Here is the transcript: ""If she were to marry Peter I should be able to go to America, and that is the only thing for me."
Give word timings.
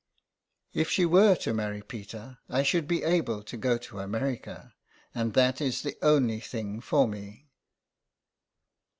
""If 0.73 0.89
she 0.89 1.05
were 1.05 1.35
to 1.35 1.53
marry 1.53 1.83
Peter 1.83 2.39
I 2.49 2.63
should 2.63 2.87
be 2.87 3.03
able 3.03 3.43
to 3.43 3.55
go 3.55 3.77
to 3.77 3.99
America, 3.99 4.73
and 5.13 5.35
that 5.35 5.61
is 5.61 5.83
the 5.83 5.95
only 6.01 6.39
thing 6.39 6.81
for 6.81 7.07
me." 7.07 7.51